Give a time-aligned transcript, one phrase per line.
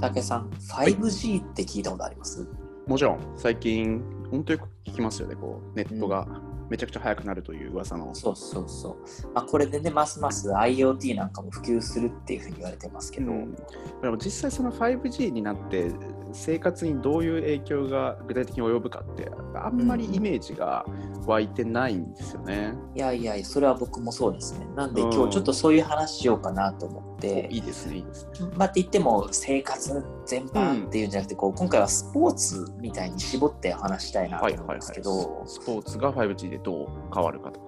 [0.00, 2.46] 竹さん、5G って聞いたことあります、
[2.86, 6.26] もちろん、最近、本当よく聞きますよね、こうネットが
[6.70, 8.14] めちゃくちゃ速くなるという噂の。
[8.14, 8.96] そうそうそう。
[9.34, 13.56] まあ、これでね、ますます IoT なんかも普及するっていうふうに言われてますけど、うん
[14.02, 15.90] でも実際その 5G になって
[16.32, 20.86] 生活にどういう影響が具体的に及ぶかってあんまりイメージが
[21.26, 22.74] 湧いてないんですよね。
[22.94, 24.66] いやいや、それは僕もそうですね。
[24.76, 28.30] なんでうん今日ちょっとそういう話しようかなと思って、いいですね、いいですね。
[28.56, 35.42] まあって言っても生活全般っていうんじゃなくて、こう今回はスポーツみたいに絞って話したいなとはいはいはい思うんですけど、。
[35.46, 37.60] スポーツが 5G でどう変わるかと。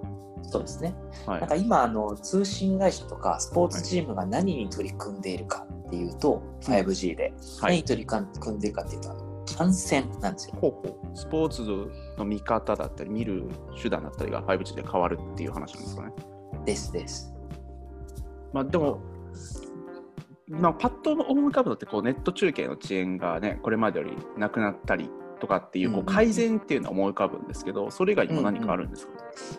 [0.43, 0.95] そうですね。
[1.27, 10.56] はいなんか今あの通信会社とかスポーツチームが何に取り組んでいるかっていうと、5G ではい何に取り組んでいるかっていうとあの観戦なんですよ。
[10.61, 11.62] ほうほうスポーツ
[12.19, 13.45] の見方だったり、見る
[13.81, 16.12] 手段だったりが 5G で変わるっていう話なんですかね。
[16.65, 17.33] ですです。
[18.53, 19.01] まあでも、
[20.48, 25.11] まあ、パッと思い浮かぶのってこうネット中継の遅延がね、これまでよりなくなったり
[25.43, 26.12] とかっていうこうんうんうん。
[26.12, 29.12] う改善っていうのは思い浮かぶんですけど、それ以外にも何かあるんですか、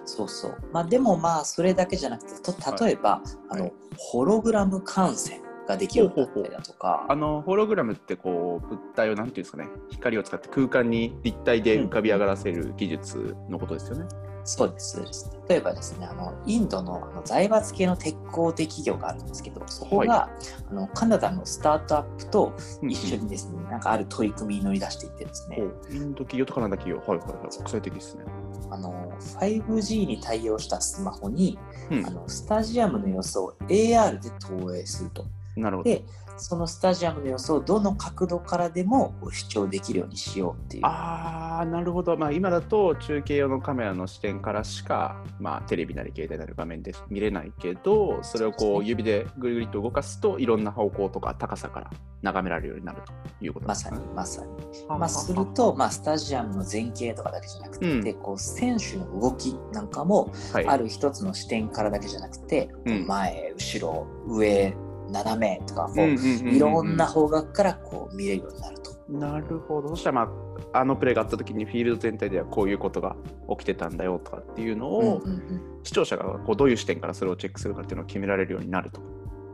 [0.05, 0.57] そうそう。
[0.71, 9.67] まあでもまあそれだけじゃなくてと例えば、あのホログラム観戦ができるようになったりだとか、あのホログラムってこう物体をなんていうんですかね。
[9.89, 14.05] 光を使って空間に立体で浮かび上がらせる技術のことですよね。
[14.09, 14.99] そうですそうです。
[15.47, 20.29] 例えばですね、あのインドのあの財閥系の鉄鋼で企業があるんですけど、そこが、
[20.69, 28.25] あのカナダのスタートアップと一緒にですね、なんかある取り組みに乗り出していってですね、インド企業とカナダ企業、はいはいはい、国際的ですね。
[28.69, 31.57] あの 5G に対応したスマホに、
[31.91, 35.25] うんあのスタジアムの様子を AR で投影すると。
[35.55, 35.89] なるほど。
[35.89, 36.03] で、
[36.37, 40.85] そのスタジアムの様子をどの角度からでも視聴できるようにしようっていう。
[40.85, 42.17] ああ、なるほど。
[42.17, 53.13] まあ、今だと中継用のカメラの視点からしか、まあ、テレビなり携帯なり画面で見れないけど、それをこう指でぐりぐりと動かすといろんな方向とか高さから眺められるようになると
[53.45, 54.07] いうことまさですね。
[54.07, 54.51] にまさに。
[54.87, 64.75] はあまあ、すると、まあ、スタジアムの前景とかだけじゃなくて、うんこう選手の動きなんかもはい、ある一つの視点からだけじゃなくて、うん前後ろ上
[65.13, 68.93] 斜めとかこう、うんうんうんうんいろんな方角からこう見れるようになると。
[69.09, 69.89] なるほど。
[69.89, 70.31] そしたら、ま
[70.73, 73.15] あ、あのプレーがあった時にフィールド全体ではこういうことが
[73.49, 79.01] 起きてたんだよとかっていうのを、うんうんうん視聴者がこうどういう視点からそれをチェックするかっていうのを決められるようになると。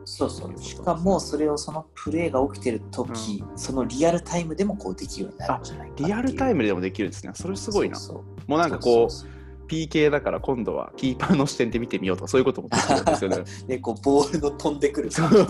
[0.05, 7.31] そうそうそういうことしかもそれをそのプレーが起きてる時、そのリアルタイムでもこうできるようになるんじゃないかリアルタイムでもできるんですね。
[7.35, 7.99] それすごいな。
[8.47, 9.38] もうなんかこう
[9.69, 13.35] PK だから今度はキーパーの視点で見てみようとかそういうこともできるんですよね。
[13.45, 15.45] そうでこうボールの飛んでくる感じね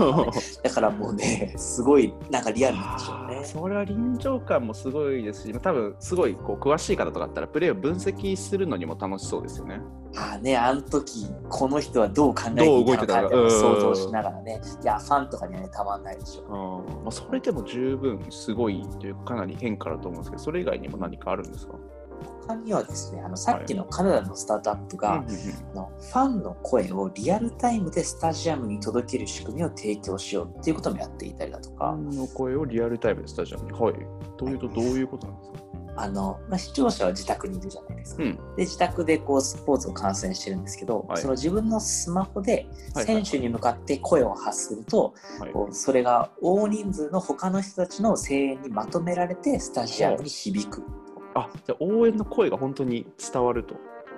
[0.63, 3.45] だからもうねすごいなんかリアルなんでしょうね。
[3.45, 9.79] それは臨場感もすごいですし、多分すごいこう詳しい方とかだったらプレーを分析するのにも楽しそうですよね。
[10.15, 16.95] ああね、あの時この人はどう考えていたのかって想像しながらね、いや、ファンとかにはね、たまんないでしょうね。
[17.03, 21.75] まあ、それでも十分すごいというかかなり変化だと思うんですけど、それ以外にも何かあるんですか？
[22.49, 25.35] 他にはですね、あのさっきのカナダのスタートアップが、うんうんうん
[25.71, 33.79] あのファンの声をリアルタイムでスタジアムに届ける仕組みを提供しようっていうこともやっていたりだとか、ファンの声をリアルタイムでスタジアムに。
[33.79, 33.93] はい。
[34.37, 35.59] というとどういうことなんですか？
[35.97, 38.23] あのまあ、視聴者は自宅にいるじゃないですか。
[38.23, 38.35] うん。
[38.55, 45.51] で自宅でこうスポーツを観戦してるんですけど、はいその自分のスマホではい選手に向かって声を発すると、はい。
[45.51, 50.83] こうそれが大人数の他の人たちの声援にまとめられてスタジアムに響く。
[51.35, 53.75] あ、じゃあ応援の声が本当に伝わると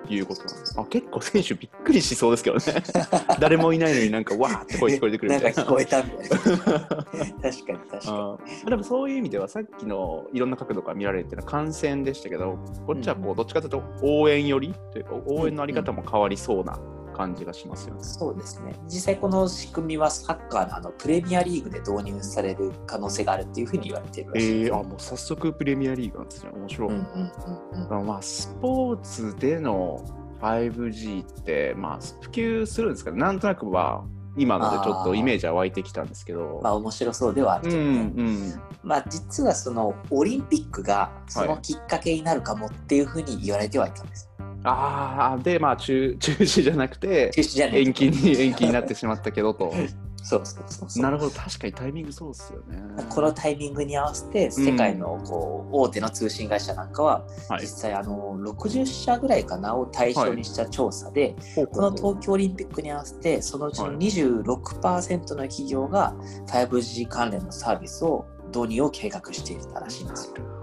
[0.08, 2.62] いうことなんですあ結構選手びっくりしそうですけどね。
[3.38, 5.62] 誰もいないのになんかわーって声聞こえてくるみたいな。
[5.62, 6.38] なんか聞こえたみたいな。
[6.38, 8.70] 確かに確かに。
[8.70, 16.78] でもそういう意味ではさっきのいろんな角度から見られるっていうのは観戦でしたけどこっちはこうどっちかというと応援よりというか応援のあり方も変わりそうな
[17.12, 18.02] 感じがしますよね。
[18.02, 18.74] そうですね。
[18.86, 26.50] 実際この仕組みはサッカーのあのプレミアリーグで導入される可能性があるっていうふうに言われているらしいえー、ですね、あもう早速プレミアリーグなんですね。
[26.54, 26.88] 面白い。
[26.88, 30.04] うんうんうんうんあまあスポーツでの
[30.40, 34.04] 5G ってまあ普及するんですかねなんとなくは
[34.36, 36.60] 今のでちょっとイメージは湧いてきたんですけど。
[36.62, 38.00] まあ面白そうではあるうんけどね。
[38.16, 44.28] うんまあ実はそのオリンピックがそのきっかけになるかもっていうふうに言われてはいたんです。
[44.64, 49.72] ああでまあ中 中止じゃなくて中止じゃない延期に 延期になってしまったけどと。
[50.24, 51.02] そうそうそうそう。
[51.02, 52.80] なるほど確かにタイミングそうですよね。
[53.08, 66.14] このタイミングに合わせて世界のこう大手の通信会社なんかははい実際あの60社ぐらいかなを対象にした調査でほうこの東京オリンピックに合わせてそのうちのはい26%の企業が
[66.46, 68.24] 5G 関連のサービスを
[68.54, 70.61] 導入を計画していたらしいんですよ。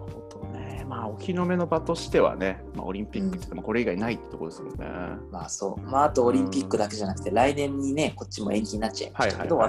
[0.90, 4.86] まあお披露目の場としてはね、まあ、オリンピックって言ってもこれ以外ないってところですもんね。
[5.32, 5.82] まあそう。
[5.82, 9.60] まああとオリンピックだけじゃなくて来年にねこっちも延期になっちゃいましたけど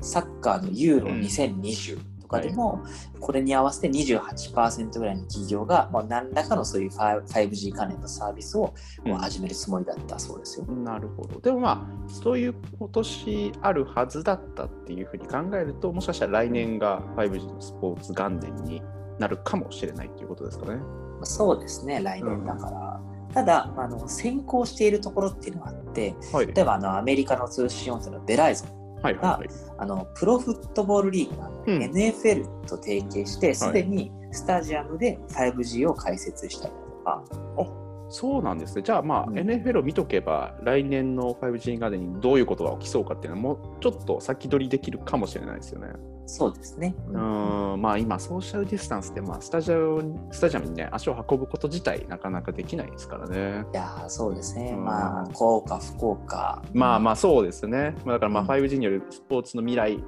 [0.00, 2.84] サッカーのユーロうん2020ととかでも、
[3.18, 8.74] これに合わせて28%ぐらいの企業が、まあ、何らかのそういう 5G 関連のサービスを
[9.18, 10.66] 始めるつもりだったそうですよ。
[10.68, 11.40] うん、なるほど。
[11.40, 18.82] でもまあ、そういう今年あるはずだったっていうふうに考えると、もしかしたら来年が 5G のスポーツ元年に
[19.18, 20.80] なるかもしれないということですかね。
[21.24, 23.00] そうですね、来年だから。
[23.02, 28.68] うんただあの先行しているところっていうのがあって、はい、例えばあのアメリカの通信大手のベライゾン
[29.02, 29.48] が、はいはい、
[29.78, 37.22] あのプロフットボールリーグの、うん、NFL と提携してすでにスタジアムで 5G を開設したりとか。
[37.56, 38.82] はいそうなんですね。
[38.82, 45.88] じゃあ、まあ、うん、NFL を見とけば、来年の 5G ガーデンにどういうことが起きそうかっていうのは、もうちょっと先取りできるかもしれないですよね。
[46.26, 46.94] そうですね。
[47.08, 53.64] うん、まあ今、ソーシャルディスタンスで、まあ、スタジアムスタジアムにね、足を運ぶこと自体、なかなかできないですからね。
[53.72, 54.76] いやそうですね。
[54.76, 56.62] まあ、効果、不効果。
[56.74, 57.94] まあまあ、そうですね。
[58.06, 60.00] だから、まあ、5G によるスポーツの未来っ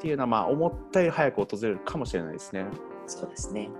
[0.00, 2.66] ていうのは、まあ、思ったより早く訪れるかもしれないですね。
[3.06, 3.70] そうですね。